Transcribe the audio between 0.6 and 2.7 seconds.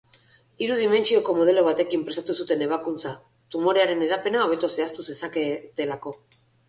Hiru dimentsioko modelo batekin prestatu zuten